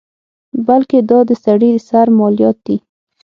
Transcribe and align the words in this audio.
بلکې 0.67 0.97
دا 1.09 1.19
د 1.29 1.31
سړي 1.43 1.71
سر 1.87 2.07
مالیات 2.17 2.57
دي. 2.65 2.77